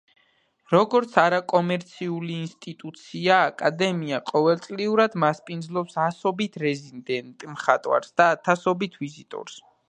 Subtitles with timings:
[0.73, 9.63] როგორც არაკომერციული ინსტიტუცია აკადემია ყოველწლიურად მასპინძლობს ასობით რეზიდენტ მხატვარს და ათასობით ვიზიტორს.